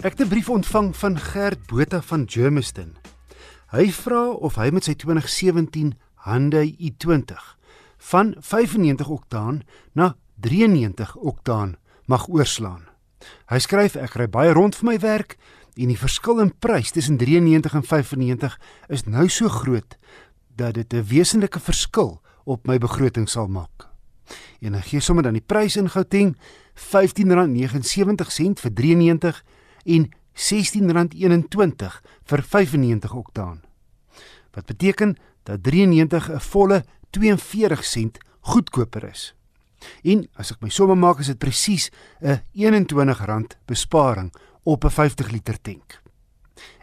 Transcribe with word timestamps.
Ek 0.00 0.16
het 0.16 0.20
'n 0.20 0.28
brief 0.28 0.48
ontvang 0.48 0.96
van 0.96 1.18
Gert 1.18 1.66
Botha 1.66 2.00
van 2.02 2.24
Germiston. 2.26 2.96
Hy 3.66 3.92
vra 3.92 4.30
of 4.30 4.54
hy 4.54 4.70
met 4.70 4.84
sy 4.84 4.94
2017 4.94 5.98
Hyundai 6.14 6.76
i20 6.78 7.56
van 7.98 8.34
95 8.38 9.08
oktaan 9.08 9.62
na 9.92 10.16
93 10.40 11.16
oktaan 11.16 11.76
mag 12.04 12.28
oorslaan. 12.28 12.88
Hy 13.46 13.58
skryf 13.58 13.94
ek 13.96 14.14
ry 14.14 14.28
baie 14.28 14.52
rond 14.52 14.76
vir 14.76 14.84
my 14.84 14.98
werk 14.98 15.36
en 15.76 15.88
die 15.88 15.98
verskil 15.98 16.40
in 16.40 16.58
prys 16.58 16.90
tussen 16.90 17.16
93 17.16 17.74
en 17.74 17.82
95 17.82 18.60
is 18.88 19.04
nou 19.04 19.28
so 19.28 19.48
groot 19.48 19.98
dat 20.56 20.74
dit 20.74 20.92
'n 20.94 21.04
wesenlike 21.04 21.60
verskil 21.60 22.22
op 22.44 22.66
my 22.66 22.78
begroting 22.78 23.28
sal 23.28 23.48
maak. 23.48 23.88
En 24.60 24.74
hy 24.74 24.80
gee 24.80 25.00
sommer 25.00 25.22
dan 25.22 25.32
die 25.32 25.46
prys 25.46 25.76
in 25.76 25.90
Gauteng 25.90 26.36
R15.79 26.74 28.60
vir 28.60 28.72
93 28.74 29.44
en 29.84 30.08
R16.21 30.34 32.00
vir 32.24 32.42
95 32.42 33.14
oktaan. 33.14 33.60
Wat 34.50 34.66
beteken 34.66 35.16
dat 35.42 35.62
93 35.62 36.30
'n 36.30 36.40
volle 36.40 36.84
42 37.10 37.84
sent 37.84 38.18
goedkoper 38.40 39.04
is. 39.04 39.34
En 40.02 40.28
as 40.36 40.50
ek 40.50 40.60
my 40.60 40.68
somme 40.68 40.94
maak 40.94 41.20
is 41.20 41.26
dit 41.26 41.38
presies 41.38 41.90
'n 42.20 42.40
R21 42.54 43.56
besparing 43.66 44.32
op 44.62 44.84
'n 44.84 44.90
50 44.90 45.30
liter 45.30 45.60
tank. 45.60 46.02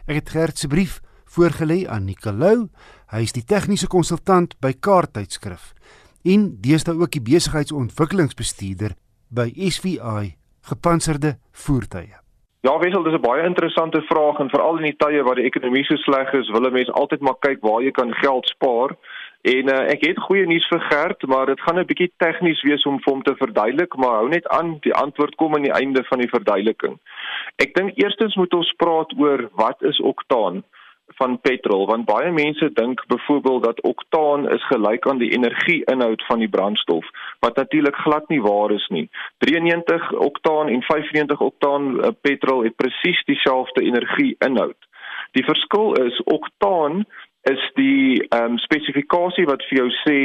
Ek 0.06 0.14
het 0.14 0.30
Gert 0.30 0.58
se 0.58 0.66
brief 0.66 1.00
voorgelê 1.24 1.86
aan 1.86 2.04
Nicolou. 2.04 2.68
Hy 3.06 3.22
is 3.22 3.32
die 3.32 3.44
tegniese 3.44 3.86
konsultant 3.86 4.58
by 4.60 4.72
Kaarttydskrif 4.72 5.74
en 6.22 6.60
deesdae 6.60 6.98
ook 6.98 7.12
die 7.12 7.22
besigheidsontwikkelingsbestuurder 7.22 8.96
by 9.28 9.52
SVI 9.54 10.36
gepantserde 10.60 11.38
voertuie. 11.52 12.27
Ja, 12.60 12.78
wissel, 12.78 13.02
dis 13.02 13.14
'n 13.14 13.20
baie 13.20 13.44
interessante 13.44 14.02
vraag 14.02 14.38
en 14.38 14.50
veral 14.50 14.76
in 14.78 14.88
die 14.90 14.96
tye 14.96 15.22
waar 15.22 15.34
die 15.34 15.44
ekonomie 15.44 15.84
so 15.84 15.96
sleg 15.96 16.32
is, 16.32 16.50
wil 16.50 16.66
'n 16.66 16.72
mens 16.72 16.90
altyd 16.90 17.20
maar 17.20 17.38
kyk 17.38 17.60
waar 17.60 17.82
jy 17.82 17.90
kan 17.90 18.14
geld 18.14 18.48
spaar. 18.48 18.96
En 19.42 19.68
uh, 19.70 19.90
ek 19.94 20.00
het 20.06 20.18
goeie 20.18 20.46
nuus 20.46 20.66
vir 20.66 20.80
Gert, 20.80 21.26
maar 21.26 21.46
dit 21.46 21.60
gaan 21.60 21.78
'n 21.78 21.86
bietjie 21.86 22.12
tegnies 22.16 22.62
wees 22.62 22.84
om 22.86 22.98
vir 23.00 23.12
hom 23.12 23.22
te 23.22 23.34
verduidelik, 23.36 23.96
maar 23.96 24.18
hou 24.18 24.28
net 24.28 24.48
aan, 24.48 24.78
die 24.80 24.94
antwoord 24.94 25.34
kom 25.34 25.54
aan 25.54 25.62
die 25.62 25.78
einde 25.80 26.04
van 26.04 26.18
die 26.18 26.28
verduideliking. 26.28 26.98
Ek 27.56 27.74
dink 27.74 27.92
eerstens 27.94 28.34
moet 28.34 28.54
ons 28.54 28.72
praat 28.76 29.14
oor 29.18 29.48
wat 29.54 29.82
is 29.82 30.00
oktaan 30.00 30.64
van 31.18 31.38
petrol 31.40 31.86
want 31.86 32.06
baie 32.06 32.30
mense 32.32 32.70
dink 32.72 33.02
byvoorbeeld 33.06 33.62
dat 33.62 33.82
oktaan 33.82 34.48
is 34.50 34.66
gelyk 34.66 35.06
aan 35.08 35.18
die 35.18 35.30
energieinhoud 35.30 36.24
van 36.26 36.38
die 36.38 36.48
brandstof 36.48 37.06
wat 37.44 37.56
natuurlik 37.56 37.96
glad 37.96 38.28
nie 38.28 38.42
waar 38.42 38.70
is 38.72 38.86
nie. 38.88 39.08
93 39.38 40.12
oktaan 40.12 40.68
en 40.68 40.82
95 40.82 41.40
oktaan 41.40 41.88
uh, 41.96 42.10
petrol 42.20 42.62
het 42.64 42.76
presies 42.76 43.24
dieselfde 43.24 43.82
energieinhoud. 43.82 44.76
Die 45.32 45.44
verskil 45.44 45.92
is 45.92 46.22
oktaan 46.22 47.04
is 47.42 47.70
die 47.74 48.28
ehm 48.28 48.52
um, 48.52 48.58
spesifikasie 48.58 49.46
wat 49.46 49.62
vir 49.68 49.78
jou 49.78 49.90
sê 50.04 50.18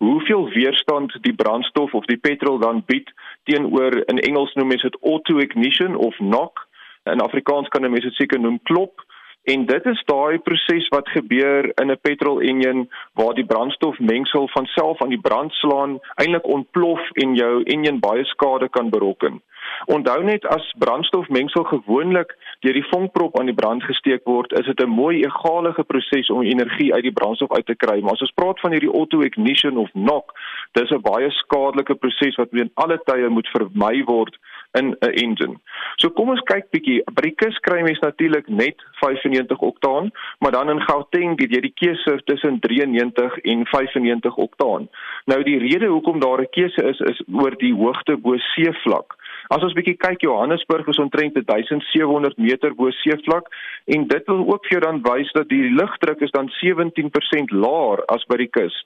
hoeveel 0.00 0.48
weerstand 0.54 1.12
die 1.26 1.34
brandstof 1.34 1.94
of 1.94 2.06
die 2.08 2.16
petrol 2.16 2.58
dan 2.58 2.82
bied 2.86 3.10
teenoor 3.44 3.96
in 4.06 4.18
Engels 4.18 4.54
noem 4.54 4.72
mense 4.72 4.88
dit 4.88 5.02
auto 5.02 5.38
ignition 5.38 5.96
of 5.96 6.16
knock. 6.16 6.66
In 7.04 7.20
Afrikaans 7.20 7.68
kan 7.68 7.90
mense 7.90 8.08
dit 8.08 8.16
seker 8.22 8.40
noem 8.40 8.60
klop 8.62 9.04
En 9.42 9.66
dit 9.66 9.86
is 9.86 10.02
daai 10.04 10.38
proses 10.38 10.88
wat 10.88 11.08
gebeur 11.08 11.72
in 11.80 11.90
'n 11.90 12.00
petrol 12.00 12.40
enjin 12.40 12.88
waar 13.14 13.34
die 13.34 13.46
brandstofmengsel 13.46 14.48
van 14.48 14.66
self 14.66 15.02
aan 15.02 15.08
die 15.08 15.20
brand 15.20 15.52
slaan, 15.52 15.98
eintlik 16.14 16.46
ontplof 16.46 17.10
en 17.12 17.34
jou 17.34 17.62
enjin 17.62 18.00
baie 18.00 18.24
skade 18.24 18.68
kan 18.68 18.90
berokken. 18.90 19.42
Onthou 19.86 20.22
net 20.24 20.46
as 20.46 20.74
brandstofmengsel 20.78 21.64
gewoonlik 21.64 22.36
deur 22.60 22.72
die 22.72 22.88
vonkprop 22.90 23.38
aan 23.38 23.46
die 23.46 23.54
brand 23.54 23.82
gesteek 23.82 24.24
word, 24.24 24.52
is 24.52 24.66
dit 24.66 24.80
'n 24.80 24.88
mooi 24.88 25.24
egalige 25.24 25.84
proses 25.84 26.30
om 26.30 26.42
energie 26.42 26.94
uit 26.94 27.02
die 27.02 27.18
brandstof 27.18 27.52
uit 27.52 27.66
te 27.66 27.74
kry. 27.74 28.00
Maar 28.00 28.12
as 28.12 28.20
ons 28.20 28.38
praat 28.40 28.60
van 28.60 28.70
hierdie 28.70 28.92
auto 28.92 29.20
ignition 29.20 29.76
of 29.76 29.90
knock, 29.90 30.32
dis 30.72 30.90
'n 30.90 31.00
baie 31.00 31.30
skadelike 31.30 31.94
proses 31.94 32.36
wat 32.36 32.48
in 32.52 32.70
alle 32.74 33.00
tye 33.04 33.28
moet 33.28 33.48
vermy 33.48 34.04
word 34.04 34.36
in 34.72 34.96
'n 35.00 35.10
engine. 35.10 35.56
So 35.96 36.10
kom 36.10 36.28
ons 36.28 36.40
kyk 36.40 36.70
bietjie. 36.70 37.02
By 37.12 37.22
die 37.22 37.34
kus 37.34 37.58
kry 37.58 37.82
mens 37.82 37.98
natuurlik 37.98 38.48
net 38.48 38.76
95 39.00 39.58
oktaan, 39.58 40.10
maar 40.38 40.52
dan 40.52 40.70
in 40.70 40.80
Gauteng 40.80 41.40
het 41.40 41.50
jy 41.50 41.60
die 41.60 41.74
keuse 41.74 42.20
tussen 42.24 42.60
93 42.60 43.38
en 43.38 43.66
95 43.66 44.36
oktaan. 44.36 44.88
Nou 45.24 45.42
die 45.42 45.58
rede 45.58 45.86
hoekom 45.86 46.20
daar 46.20 46.40
'n 46.40 46.50
keuse 46.50 46.82
is 46.82 47.00
is 47.00 47.22
oor 47.32 47.56
die 47.58 47.74
hoogte 47.74 48.16
bo 48.16 48.36
seevlak. 48.36 49.18
As 49.48 49.62
ons 49.62 49.72
bietjie 49.72 49.96
kyk, 49.96 50.20
Johannesburg 50.20 50.86
is 50.86 50.98
omtrent 51.02 51.34
1700 51.34 52.36
meter 52.38 52.74
bo 52.74 52.90
seevlak 52.90 53.48
en 53.84 54.06
dit 54.06 54.26
wil 54.26 54.44
ook 54.46 54.66
vir 54.66 54.76
jou 54.76 54.80
dan 54.84 55.00
wys 55.02 55.32
dat 55.32 55.48
die 55.48 55.70
lugdruk 55.74 56.20
is 56.20 56.30
dan 56.30 56.50
17% 56.60 57.50
laer 57.50 58.04
as 58.14 58.24
by 58.30 58.36
die 58.36 58.50
kus. 58.52 58.76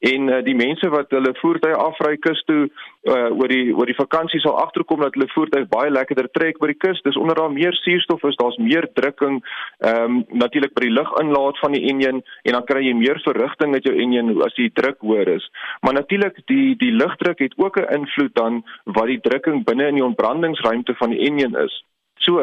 En 0.00 0.28
uh, 0.28 0.40
die 0.46 0.56
mense 0.56 0.88
wat 0.88 1.10
hulle 1.10 1.34
voertuie 1.42 1.76
afry 1.76 2.16
kus 2.16 2.40
toe 2.48 2.70
uh, 3.04 3.30
oor 3.36 3.48
die 3.48 3.72
oor 3.74 3.88
die 3.90 3.96
vakansie 3.98 4.40
sal 4.40 4.56
agterkom 4.62 5.02
dat 5.04 5.16
hulle 5.16 5.28
voertuig 5.32 5.68
baie 5.72 5.92
lekkerder 5.92 6.28
trek 6.36 6.58
by 6.62 6.70
die 6.72 6.80
kus. 6.84 7.02
Dis 7.06 7.18
onder 7.20 7.38
daar 7.38 7.52
meer 7.52 7.76
suurstof 7.80 8.24
is, 8.30 8.38
daar's 8.40 8.58
meer 8.58 8.88
drukking 8.98 9.40
ehm 9.84 10.02
um, 10.04 10.20
natuurlik 10.44 10.74
by 10.76 10.86
die 10.86 10.94
luginlaat 10.94 11.60
van 11.62 11.76
die 11.76 11.84
enjin 11.92 12.22
en 12.22 12.56
dan 12.56 12.66
kry 12.68 12.84
jy 12.86 12.94
meer 12.98 13.20
verrigting 13.24 13.72
met 13.74 13.86
jou 13.88 13.94
enjin 13.94 14.32
as 14.46 14.56
die 14.58 14.70
druk 14.80 15.00
hoër 15.00 15.34
is. 15.36 15.48
Maar 15.82 15.98
natuurlik 16.00 16.40
die 16.50 16.76
die 16.80 16.92
lugdruk 16.92 17.38
het 17.38 17.56
ook 17.56 17.80
'n 17.80 17.92
invloed 18.00 18.34
dan 18.34 18.62
wat 18.84 19.10
die 19.12 19.20
drukking 19.20 19.64
binne 19.64 19.88
in 19.88 20.00
die 20.00 20.08
ontbrandingsruimte 20.10 20.94
van 20.94 21.10
die 21.10 21.24
enjin 21.28 21.56
is. 21.66 21.84
So, 22.24 22.40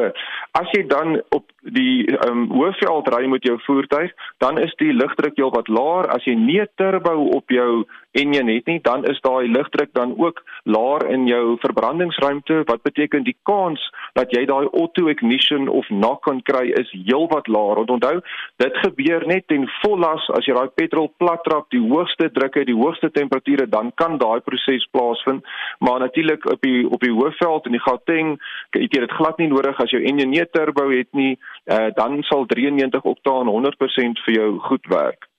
as 0.53 0.69
jy 0.75 0.83
dan 0.87 1.21
op 1.33 1.47
die 1.61 2.05
ehm 2.09 2.29
um, 2.29 2.43
hoofveld 2.49 3.07
ry 3.13 3.25
met 3.29 3.43
jou 3.45 3.57
voertuig, 3.65 4.11
dan 4.37 4.57
is 4.61 4.73
die 4.81 4.93
lugdruk 4.93 5.37
heelwat 5.37 5.69
laer. 5.69 6.09
As 6.09 6.25
jy 6.25 6.33
nie 6.35 6.61
'n 6.61 6.69
turbo 6.75 7.13
op 7.37 7.49
jou 7.49 7.85
enjin 8.11 8.47
het 8.47 8.65
nie, 8.65 8.79
dan 8.81 9.05
is 9.05 9.21
daai 9.21 9.47
lugdruk 9.47 9.93
dan 9.93 10.13
ook 10.17 10.43
laer 10.63 11.07
in 11.09 11.27
jou 11.27 11.57
verbrandingsruimte, 11.59 12.63
wat 12.65 12.81
beteken 12.81 13.23
die 13.23 13.37
kans 13.43 13.79
dat 14.13 14.31
jy 14.31 14.45
daai 14.45 14.67
auto 14.73 15.07
ignition 15.07 15.67
of 15.67 15.85
knock 15.87 16.23
kan 16.23 16.41
kry 16.41 16.71
is 16.81 16.91
heelwat 16.91 17.47
laer. 17.47 17.75
Want 17.75 17.89
onthou, 17.89 18.21
dit 18.57 18.77
gebeur 18.77 19.27
net 19.27 19.47
ten 19.47 19.69
vollas 19.81 20.29
as 20.29 20.45
jy 20.45 20.53
daai 20.53 20.69
petrol 20.75 21.13
plat 21.17 21.43
trap, 21.43 21.69
die 21.69 21.87
hoogste 21.87 22.29
drukke, 22.31 22.65
die 22.65 22.75
hoogste 22.75 23.11
temperature, 23.11 23.67
dan 23.67 23.91
kan 23.95 24.17
daai 24.17 24.39
proses 24.39 24.87
plaasvind. 24.91 25.45
Maar 25.79 25.99
natuurlik 25.99 26.45
op 26.45 26.61
die 26.61 26.89
op 26.89 26.99
die 26.99 27.13
hoofveld 27.13 27.65
in 27.65 27.71
die 27.71 27.85
Gauteng, 27.87 28.41
het 28.69 28.93
jy 28.93 28.99
dit 28.99 29.11
glad 29.11 29.37
nie 29.37 29.47
nodig 29.47 29.70
as 29.79 29.89
jou 29.89 30.01
enjin 30.03 30.29
nie 30.29 30.45
turbo 30.51 30.89
het 30.89 31.07
nie, 31.13 31.37
uh, 31.65 31.89
dan 31.95 32.23
sal 32.23 32.45
93 32.45 33.03
oktaan 33.03 33.47
100% 33.47 34.23
vir 34.25 34.33
jou 34.35 34.59
goed 34.59 34.87
werk. 34.87 35.29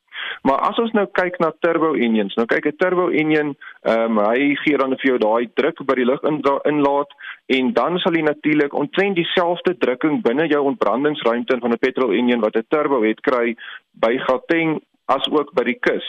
Maar 0.42 0.58
as 0.68 0.78
ons 0.78 0.92
nou 0.96 1.04
kyk 1.18 1.38
na 1.42 1.50
turbo 1.64 1.92
engines, 1.94 2.34
nou 2.38 2.46
kyk 2.46 2.66
'n 2.66 2.76
turbo 2.76 3.08
engine, 3.08 3.54
ehm 3.82 4.18
um, 4.18 4.24
hy 4.30 4.54
gee 4.62 4.76
dan 4.76 4.96
vir 4.96 5.10
jou 5.10 5.18
daai 5.18 5.50
druk 5.54 5.84
by 5.86 5.94
die 5.94 6.04
lug 6.04 6.22
in 6.22 6.40
inlaat 6.64 7.10
en 7.46 7.72
dan 7.72 7.98
sal 7.98 8.12
hy 8.12 8.22
natuurlik 8.22 8.74
omtrent 8.74 9.16
dieselfde 9.16 9.76
drukking 9.78 10.22
binne 10.22 10.46
jou 10.46 10.62
ontbrandingsruimte 10.62 11.58
van 11.60 11.72
'n 11.72 11.78
petrol 11.78 12.12
engine 12.12 12.40
wat 12.40 12.56
'n 12.56 12.66
turbo 12.68 13.02
het 13.02 13.20
kry 13.20 13.56
by 13.92 14.18
Gauteng 14.18 14.80
as 15.06 15.28
ook 15.30 15.52
by 15.54 15.64
die 15.64 15.78
kus. 15.80 16.06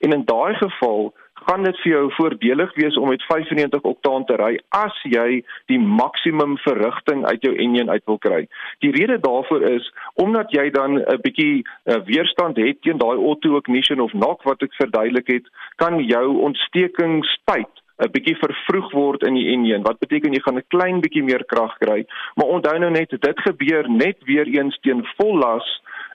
En 0.00 0.12
in 0.12 0.24
daai 0.24 0.54
geval 0.54 1.14
gaan 1.46 1.62
dit 1.62 1.78
vir 1.82 1.92
jou 1.92 2.04
voordelig 2.16 2.74
wees 2.74 2.96
om 2.98 3.08
met 3.08 3.22
95 3.22 3.82
oktaan 3.82 4.24
te 4.26 4.36
ry 4.40 4.52
as 4.74 4.96
jy 5.06 5.42
die 5.70 5.78
maksimum 5.78 6.56
verrigting 6.64 7.24
uit 7.26 7.46
jou 7.46 7.54
enjin 7.54 7.90
uit 7.90 8.04
wil 8.10 8.18
kry. 8.18 8.42
Die 8.84 8.92
rede 8.96 9.18
daarvoor 9.22 9.62
is 9.70 9.86
omdat 10.14 10.50
jy 10.50 10.70
dan 10.70 10.98
'n 10.98 11.22
bietjie 11.22 11.62
uh, 11.62 12.02
weerstand 12.10 12.56
het 12.56 12.82
teen 12.82 12.98
daai 12.98 13.16
auto 13.16 13.56
ignition 13.56 14.00
of 14.00 14.10
knock 14.10 14.42
wat 14.42 14.62
ek 14.62 14.74
verduidelik 14.74 15.26
het, 15.26 15.46
kan 15.76 16.02
jou 16.02 16.26
ontstekingstyd 16.50 17.72
'n 18.04 18.10
bietjie 18.12 18.36
vervroeg 18.36 18.90
word 18.92 19.22
in 19.22 19.34
die 19.34 19.48
enjin. 19.54 19.82
Wat 19.82 19.98
beteken 19.98 20.32
jy 20.32 20.40
gaan 20.44 20.58
'n 20.58 20.70
klein 20.74 21.00
bietjie 21.00 21.24
meer 21.24 21.44
krag 21.44 21.78
kry, 21.78 22.04
maar 22.34 22.52
onthou 22.56 22.78
nou 22.78 22.90
net 22.90 23.10
dit 23.10 23.40
gebeur 23.48 23.88
net 23.88 24.18
weer 24.24 24.46
eens 24.46 24.78
teen 24.82 25.06
vol 25.16 25.38
las 25.38 25.66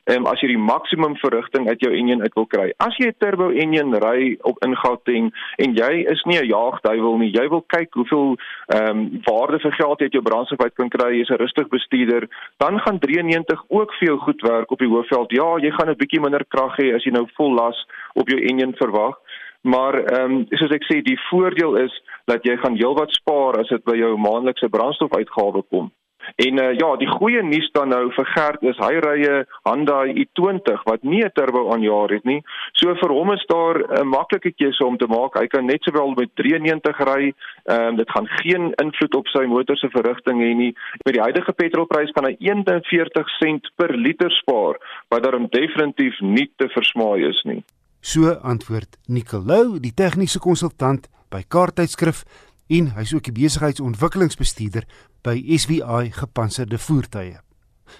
um, 0.10 0.26
as 0.26 0.42
jy 0.42 0.52
die 0.54 0.62
maksimum 0.62 1.16
verrigting 1.22 1.70
uit 1.70 1.82
jou 1.84 1.92
enjin 1.94 2.22
uit 2.22 2.34
wil 2.36 2.48
kry. 2.50 2.72
As 2.80 2.96
jy 2.98 3.08
'n 3.12 3.18
turbo 3.20 3.50
enjin 3.52 3.94
ry 3.94 4.38
op 4.42 4.58
in 4.66 4.76
Gauteng 4.76 5.32
en 5.58 5.76
jy 5.76 5.92
is 6.10 6.24
nie 6.26 6.40
'n 6.40 6.50
jaagduiwel 6.50 7.18
nie, 7.18 7.32
jy 7.32 7.48
wil 7.50 7.64
kyk 7.68 7.94
hoeveel 7.94 8.38
ehm 8.74 8.90
um, 8.90 9.22
waarde 9.26 9.60
vir 9.60 9.72
geld 9.72 10.00
jy 10.00 10.06
uit 10.06 10.14
jou 10.14 10.24
brandstof 10.24 10.62
uit 10.62 10.76
kan 10.76 10.90
kry, 10.90 11.12
jy's 11.18 11.30
'n 11.30 11.42
rustig 11.44 11.68
bestuurder, 11.70 12.28
dan 12.58 12.80
gaan 12.80 13.00
93 13.00 13.64
ook 13.70 13.94
vir 14.00 14.08
jou 14.08 14.18
goed 14.18 14.42
werk 14.42 14.72
op 14.72 14.80
die 14.80 14.90
hoofveld. 14.90 15.32
Ja, 15.32 15.58
jy 15.58 15.72
gaan 15.72 15.90
'n 15.90 15.98
bietjie 15.98 16.22
minder 16.22 16.46
krag 16.46 16.78
hê 16.78 16.96
as 16.96 17.04
jy 17.04 17.12
nou 17.12 17.28
vol 17.38 17.54
las 17.54 17.86
op 18.14 18.28
jou 18.28 18.40
enjin 18.40 18.74
verwag. 18.76 19.18
Maar 19.62 19.94
ehm 19.94 20.32
um, 20.32 20.46
soos 20.50 20.72
ek 20.74 20.84
sê, 20.90 21.02
die 21.06 21.20
voordeel 21.30 21.76
is 21.76 21.94
dat 22.26 22.44
jy 22.44 22.58
gaan 22.58 22.76
heelwat 22.76 23.12
spaar 23.14 23.60
as 23.60 23.70
dit 23.70 23.84
by 23.84 23.96
jou 23.96 24.18
maandelikse 24.18 24.70
brandstofuitgawe 24.70 25.62
kom. 25.70 25.92
En 26.36 26.58
uh, 26.58 26.74
ja, 26.78 26.96
die 26.96 27.10
goeie 27.10 27.44
nuus 27.44 27.70
dan 27.72 27.90
nou 27.90 28.12
vir 28.16 28.26
Gert 28.36 28.64
is 28.64 28.78
hy 28.78 28.94
ry 29.04 29.18
'n 29.28 29.46
Hyundai 29.68 30.14
i20 30.24 30.84
wat 30.86 31.04
nie 31.04 31.24
'n 31.24 31.32
turbo 31.34 31.72
aanjaar 31.74 32.10
het 32.10 32.26
nie. 32.26 32.42
So 32.74 32.94
vir 32.96 33.12
hom 33.12 33.32
is 33.32 33.46
daar 33.48 33.82
'n 34.02 34.08
maklike 34.08 34.52
keuse 34.52 34.86
om 34.86 34.98
te 34.98 35.08
maak. 35.08 35.38
Hy 35.38 35.48
kan 35.48 35.66
net 35.66 35.84
sowel 35.84 36.14
met 36.16 36.30
93 36.36 37.00
ry. 37.00 37.34
Ehm 37.66 37.88
um, 37.88 37.96
dit 37.96 38.10
gaan 38.10 38.28
geen 38.28 38.74
invloed 38.74 39.16
op 39.16 39.28
sy 39.28 39.46
motor 39.46 39.78
se 39.78 39.90
verrigting 39.90 40.42
hê 40.42 40.54
nie. 40.56 40.74
Met 41.06 41.14
die 41.14 41.22
huidige 41.22 41.54
petrolprys 41.54 42.12
kan 42.12 42.26
hy 42.26 42.36
41 42.40 43.30
sent 43.40 43.72
per 43.76 43.96
liter 43.96 44.32
spaar, 44.32 44.80
wat 45.10 45.24
daarom 45.24 45.48
definitief 45.50 46.20
nie 46.20 46.52
te 46.58 46.68
versmaai 46.70 47.28
is 47.30 47.42
nie. 47.44 47.64
So 48.02 48.34
antwoord 48.42 48.98
Nicolou, 49.08 49.80
die 49.80 49.94
tegniese 49.94 50.40
konsultant 50.40 51.08
by 51.30 51.44
Kaarttydskrif 51.48 52.24
en 52.72 52.94
hy's 52.96 53.12
ook 53.14 53.28
die 53.28 53.36
besigheidsontwikkelingsbestuurder 53.36 54.86
by 55.26 55.58
SVI 55.58 56.12
gepantserde 56.16 56.78
voertuie. 56.80 57.40